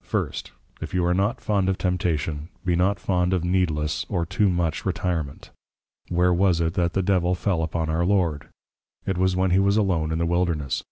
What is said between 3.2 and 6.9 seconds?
of Needless, or Too much Retirement. Where was it,